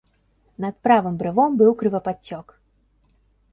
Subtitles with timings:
[0.63, 2.47] Над правым брывом быў крывападцёк.